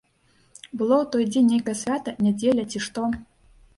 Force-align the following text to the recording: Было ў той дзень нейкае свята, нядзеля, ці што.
Было 0.79 0.95
ў 1.01 1.05
той 1.15 1.23
дзень 1.31 1.49
нейкае 1.55 1.75
свята, 1.83 2.17
нядзеля, 2.29 2.63
ці 2.73 2.83
што. 2.87 3.09